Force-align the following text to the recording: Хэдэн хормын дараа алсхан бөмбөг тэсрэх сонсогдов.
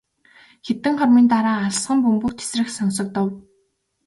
Хэдэн 0.65 0.95
хормын 0.99 1.25
дараа 1.33 1.57
алсхан 1.67 1.97
бөмбөг 2.03 2.33
тэсрэх 2.37 2.69
сонсогдов. 2.73 3.27